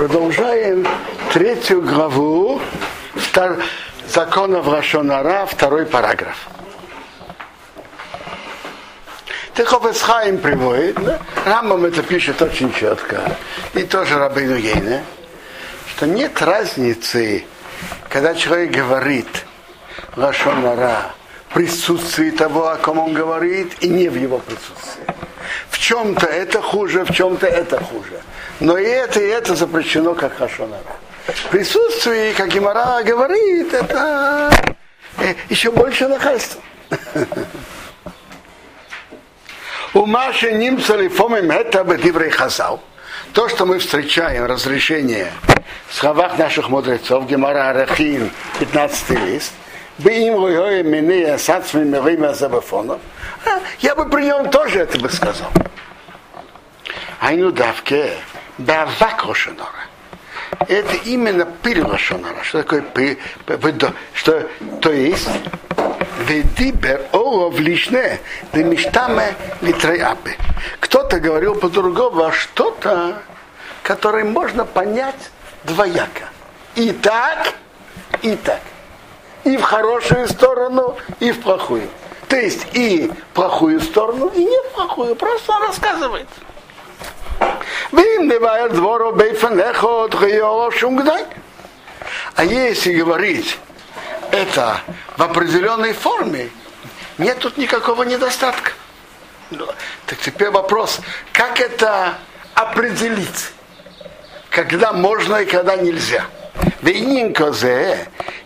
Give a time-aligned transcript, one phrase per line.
[0.00, 0.86] Продолжаем
[1.30, 2.58] третью главу
[3.16, 3.62] втор...
[4.08, 6.48] законов Рашонара, второй параграф.
[9.54, 10.96] Техофесхайм приводит?
[11.44, 13.36] Рамбам это пишет очень четко,
[13.74, 15.04] и тоже Рабину Ейне,
[15.94, 17.44] что нет разницы,
[18.08, 19.44] когда человек говорит
[20.16, 21.12] Рашонара
[21.50, 25.29] в присутствии того, о ком он говорит, и не в его присутствии.
[25.68, 28.20] В чем-то это хуже, в чем-то это хуже.
[28.60, 30.82] Но и это, и это запрещено как хашонара.
[31.50, 34.50] Присутствие, как Гимара говорит, это
[35.18, 36.60] э, еще больше нахальства.
[39.94, 42.80] У Маши Нимцали Фомим это Бедиврей Хазал.
[43.32, 45.32] То, что мы встречаем, разрешение
[45.88, 49.52] в словах наших мудрецов, Гемара Арахин, 15 лист,
[50.00, 50.34] бы им
[53.80, 55.50] я бы при нем тоже это бы сказал.
[57.20, 58.12] Айну давке,
[58.58, 59.68] Бавак Рошонора.
[60.68, 61.84] Это именно пыль.
[61.96, 63.18] Что такое пыль?
[64.14, 64.48] Что,
[64.80, 65.28] то есть,
[66.26, 68.20] Ведибер олов лишне,
[68.52, 70.36] да мечтаме литреапы.
[70.80, 73.22] Кто-то говорил по-другому, а что-то,
[73.82, 75.30] которое можно понять
[75.64, 76.28] двояко.
[76.74, 77.54] И так,
[78.22, 78.60] и так.
[79.44, 81.88] И в хорошую сторону, и в плохую.
[82.28, 85.16] То есть и плохую сторону, и не плохую.
[85.16, 86.28] Просто рассказывает.
[92.34, 93.58] А если говорить
[94.30, 94.80] это
[95.16, 96.50] в определенной форме,
[97.18, 98.72] нет тут никакого недостатка.
[99.50, 99.66] Ну,
[100.06, 101.00] так теперь вопрос,
[101.32, 102.14] как это
[102.54, 103.50] определить?
[104.48, 106.24] Когда можно и когда нельзя?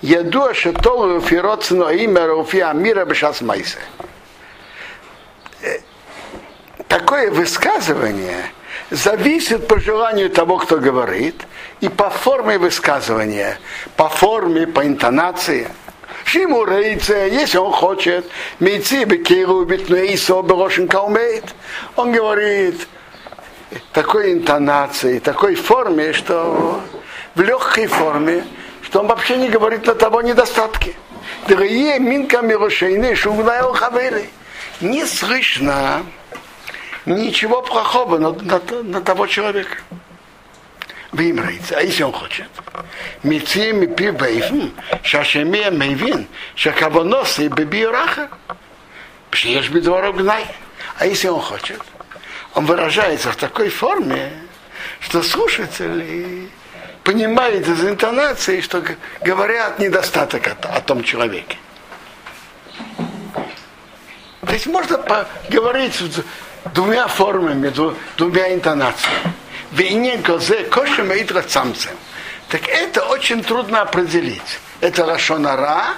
[0.00, 3.78] Яду, что толу фироцно имя руфия мира бешас майсе.
[5.62, 5.78] Э,
[6.88, 8.50] такое высказывание–
[8.92, 11.42] зависит по желанию того, кто говорит,
[11.80, 13.58] и по форме высказывания,
[13.96, 15.68] по форме, по интонации.
[16.24, 18.26] Шиму рейце, если он хочет,
[18.60, 21.54] мейци бекиру битнуэйсо берошенка умеет.
[21.96, 22.86] Он говорит
[23.92, 26.80] такой интонацией, такой форме, что
[27.34, 28.44] в легкой форме,
[28.82, 30.94] что он вообще не говорит на того недостатки.
[34.80, 36.04] Не слышно
[37.06, 39.78] ничего плохого на, на, на того человека.
[42.12, 42.48] Хочет.
[43.22, 44.68] Мицием и пибейфн,
[45.02, 48.30] шашемия мейвин, шакавонос и бебиораха.
[49.30, 50.46] Пшиеш бедворог гнай.
[50.98, 51.80] А если он хочет,
[52.54, 54.32] он выражается в такой форме,
[55.00, 56.48] что слушатели
[57.04, 58.82] понимают из интонации, что
[59.22, 61.58] говорят недостаток о, о том человеке.
[64.46, 65.94] То есть можно поговорить
[66.74, 67.72] двумя формами,
[68.16, 69.32] двумя интонациями.
[69.72, 71.92] Вейнен козе кошем и самцем.
[72.48, 74.60] Так это очень трудно определить.
[74.80, 75.94] Это лашонара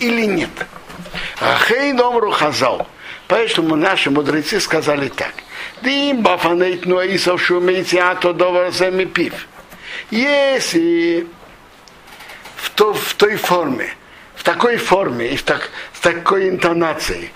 [0.00, 0.50] или нет.
[1.40, 2.88] Ахей номру хазал.
[3.28, 5.32] Поэтому наши мудрецы сказали так.
[5.82, 8.72] Дим бафанейт нуаисов шумейте ато довар
[9.12, 9.46] пив.
[10.10, 11.26] Если
[12.56, 13.88] в, то, в той форме,
[14.34, 17.30] в такой форме и в, так, в такой интонацией,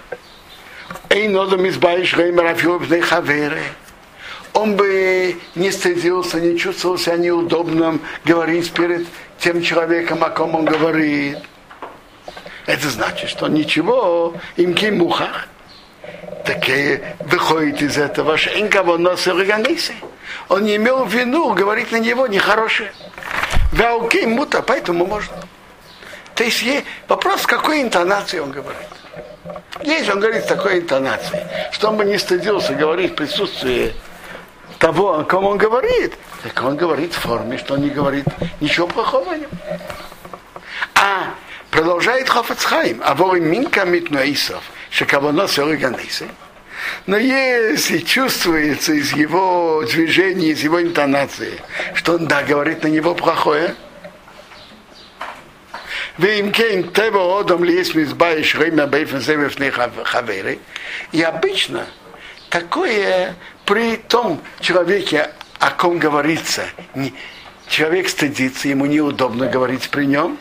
[4.53, 9.07] он бы не стыдился, не чувствовал себя неудобным говорить перед
[9.39, 11.39] тем человеком, о ком он говорит.
[12.67, 15.49] Это значит, что ничего, им кимухах.
[16.45, 16.67] Так
[17.21, 19.33] выходит из этого, что инкого носа
[20.49, 22.93] Он не имел вину говорить на него нехорошее.
[23.73, 25.37] Вауки мута, поэтому можно.
[26.35, 26.65] То есть
[27.09, 28.89] вопрос, какой интонации он говорит.
[29.83, 33.95] Если он говорит с такой интонацией, что он бы не стыдился говорить в присутствии
[34.79, 38.27] того, о ком он говорит, так он говорит в форме, что он не говорит
[38.61, 39.51] ничего плохого о нем.
[40.95, 41.35] А
[41.71, 46.27] продолжает Хофацхайм, а воры минка митнуэйсов, шакавано сёриганейсы.
[47.07, 51.61] Но если чувствуется из его движения, из его интонации,
[51.95, 53.75] что он, да, говорит на него плохое,
[61.13, 61.87] и обычно
[62.51, 65.31] такое при том человеке,
[65.61, 66.65] о ком говорится,
[67.69, 70.39] человек стыдится, ему неудобно говорить при нем,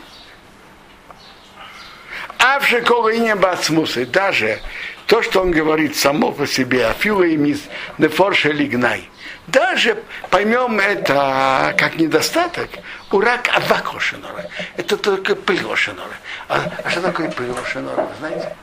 [2.39, 4.59] а в шикорине бацмусы, даже
[5.07, 7.63] то, что он говорит само по себе, афила и мис,
[7.97, 9.09] не форше лигнай,
[9.47, 12.69] даже поймем это как недостаток,
[13.11, 14.45] урак авак рошенора.
[14.75, 16.11] Это только пыль рошенора.
[16.49, 18.55] А, а что такое пыль рошенора, вы знаете?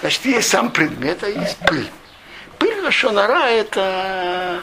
[0.00, 1.88] Значит, есть сам предмет, а есть пыль.
[2.58, 4.62] Пыль рошенора это,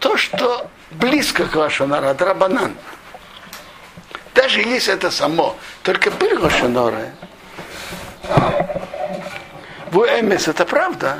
[0.00, 2.74] то, что близко к Лошонара, драбанан.
[4.34, 7.12] Даже если это само, только пыль Лошонара,
[9.90, 11.18] в Эмес это правда,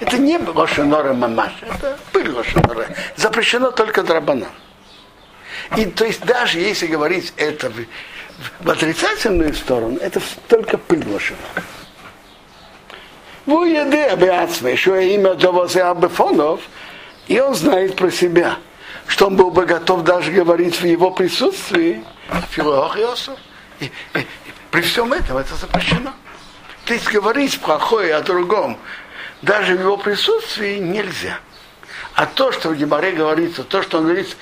[0.00, 2.86] это не Лошонора Мамаш, это пыль Лошонора.
[3.16, 4.48] Запрещено только драбанан.
[5.76, 7.84] И то есть даже если говорить это в,
[8.60, 11.62] в отрицательную сторону, это только пыль Лошонора.
[13.46, 16.62] Вы еды обязаны, еще имя Довозе Абефонов,
[17.28, 18.56] и он знает про себя,
[19.06, 22.02] что он был бы готов даже говорить в его присутствии,
[23.80, 26.12] и, и, и при всем этом это запрещено.
[26.84, 28.76] То есть говорить плохое о другом,
[29.40, 31.38] даже в его присутствии нельзя.
[32.14, 34.36] А то, что в Геморе говорится, то, что он говорит,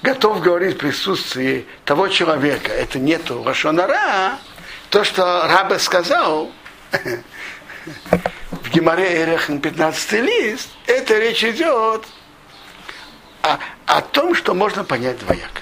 [0.00, 4.38] готов говорить в присутствии того человека, это нету Рашонара,
[4.88, 6.50] то, что Раба сказал,
[8.50, 12.06] в Геморе Эрехен 15 лист, это речь идет
[13.42, 15.60] о, о том, что можно понять двояко.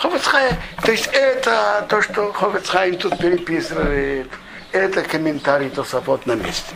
[0.00, 4.30] Ховецхай, то есть это то, что Ховецхайм тут переписывает,
[4.72, 6.74] это комментарий Тософот на месте.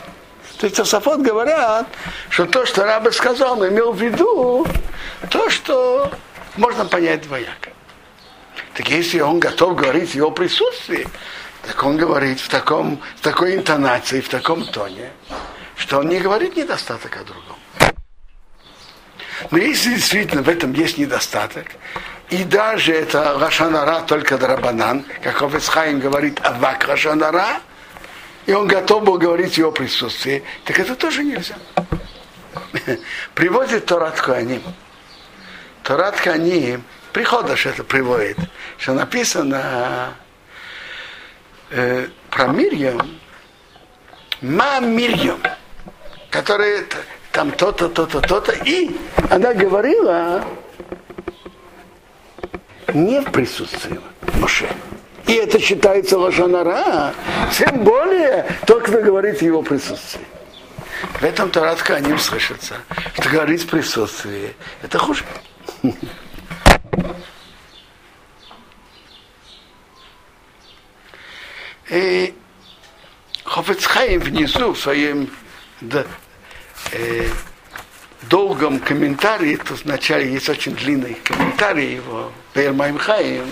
[0.59, 1.87] То есть Тософот говорят,
[2.29, 4.67] что то, что Раба сказал, он имел в виду
[5.31, 6.13] то, что
[6.57, 7.71] можно понять двояко.
[8.75, 11.09] Так если он готов говорить в его присутствии,
[11.67, 15.11] так он говорит в, таком, в такой интонации, в таком тоне,
[15.77, 17.57] что он не говорит недостаток о другом.
[19.51, 21.69] Но если действительно в этом есть недостаток,
[22.31, 27.61] и даже это Рашанара только Драбанан, как Овецхайм говорит Авак Рашанара,
[28.47, 31.55] и он готов был говорить в его присутствии, так это тоже нельзя.
[33.35, 34.63] Приводит Торат Куаним.
[35.83, 38.39] Торат Куаним, приходишь это приводит,
[38.79, 40.15] что написано
[41.71, 43.19] э, про Мирьям,
[44.41, 45.41] Ма Мирьям,
[46.31, 46.87] который
[47.33, 48.97] там то-то, то-то, то-то, и
[49.31, 50.45] она говорила
[52.95, 54.01] не в присутствии
[54.41, 54.69] Моше.
[55.27, 57.15] И это считается лошанара,
[57.53, 60.25] тем более тот, кто говорит его присутствии.
[61.21, 62.77] В этом Таратка они слышатся,
[63.19, 65.25] что говорить в присутствии, это хуже.
[71.91, 72.35] И
[73.45, 75.31] Хофецхайм внизу в своем
[76.93, 77.29] э,
[78.29, 83.47] долгом комментарии, тут вначале есть очень длинный комментарий его, Пермайм Хаим,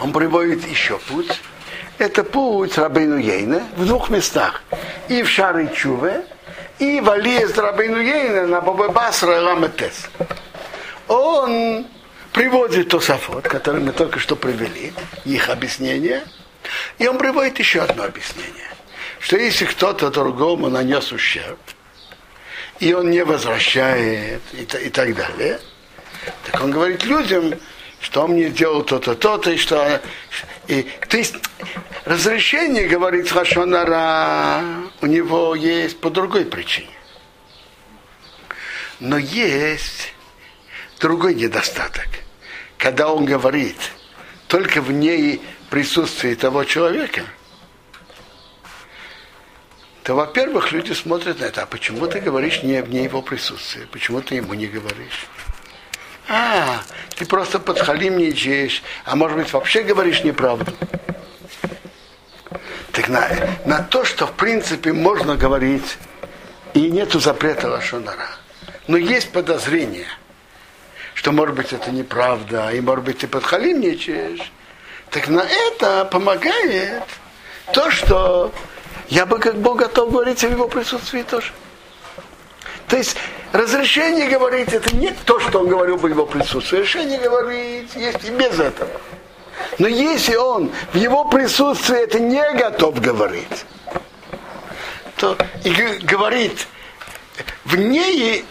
[0.00, 1.40] он приводит еще путь.
[1.98, 4.62] Это путь Рабейну Ейна в двух местах.
[5.08, 6.24] И в Шары Чуве,
[6.78, 10.08] и в Алиез Рабейну Ейна на Бабабасра Ламетес.
[11.08, 11.86] Он
[12.32, 14.92] приводит Тосафот, который мы только что привели,
[15.24, 16.22] их объяснение,
[16.98, 18.70] и он приводит еще одно объяснение,
[19.18, 21.58] что если кто-то другому нанес ущерб,
[22.80, 25.60] и он не возвращает, и, и так далее,
[26.50, 27.54] так он говорит людям,
[28.00, 30.00] что он мне сделал то-то, то-то, и что...
[30.66, 31.34] И, то есть
[32.04, 34.62] разрешение, говорит Хашонара,
[35.02, 36.88] у него есть по другой причине.
[38.98, 40.14] Но есть
[40.98, 42.08] другой недостаток.
[42.78, 43.76] Когда он говорит
[44.48, 47.24] только в ней присутствии того человека,
[50.10, 53.86] то, во-первых, люди смотрят на это, а почему ты говоришь не в ней его присутствии,
[53.92, 55.28] почему ты ему не говоришь?
[56.28, 56.80] А,
[57.14, 60.72] ты просто подхалимничаешь, а может быть вообще говоришь неправду.
[62.90, 63.28] Так на,
[63.64, 65.96] на то, что в принципе можно говорить,
[66.74, 68.30] и нету запрета Лашонара.
[68.88, 70.08] Но есть подозрение,
[71.14, 74.50] что может быть это неправда, и может быть ты подхалимничаешь.
[75.10, 77.04] Так на это помогает
[77.72, 78.52] то, что
[79.10, 81.52] я бы как Бог готов говорить в его присутствии тоже.
[82.88, 83.16] То есть
[83.52, 86.78] разрешение говорить это не то, что он говорил в его присутствии.
[86.78, 88.90] Разрешение говорить есть и без этого.
[89.78, 93.64] Но если он в его присутствии это не готов говорить,
[95.16, 95.70] то и
[96.02, 96.66] говорит
[97.64, 98.44] вне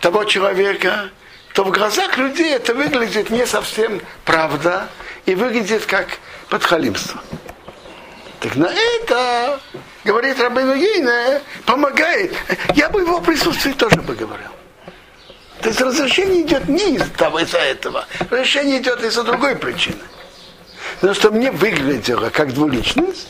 [0.00, 1.10] того человека,
[1.54, 4.88] то в глазах людей это выглядит не совсем правда
[5.26, 6.06] и выглядит как
[6.48, 7.20] подхалимство.
[8.40, 9.60] Так на это
[10.04, 12.32] говорит Рабину Ейна, помогает.
[12.74, 14.50] Я бы в его присутствии тоже бы говорил.
[15.60, 18.06] То есть разрешение идет не из-за этого.
[18.30, 19.98] Разрешение идет из-за другой причины.
[21.02, 23.28] Но что мне выглядело как двуличность,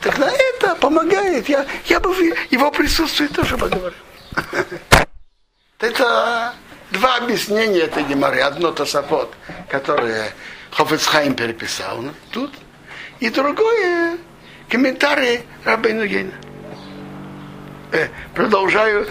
[0.00, 1.48] так на это помогает.
[1.48, 3.98] Я, я бы в его присутствии тоже бы говорил.
[5.78, 6.54] Это
[6.90, 8.40] два объяснения этой геморы.
[8.40, 9.32] Одно Тософот,
[9.68, 10.32] которое
[10.70, 12.52] Хофецхайм переписал тут,
[13.22, 14.18] и другое
[14.68, 16.32] комментарий Рабейну Гейна.
[17.92, 19.06] э, продолжаю